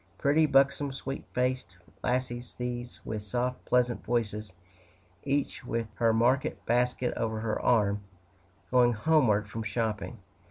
[0.17, 4.51] Pretty, buxom, sweet faced lassies, these, with soft, pleasant voices,
[5.25, 8.03] each with her market basket over her arm,
[8.71, 10.17] going homeward from shopping.